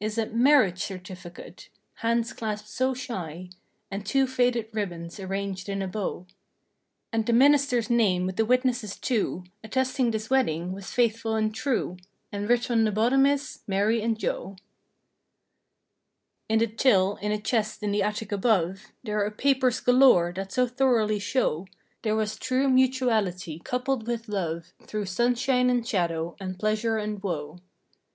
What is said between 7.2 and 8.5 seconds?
the minister's name with the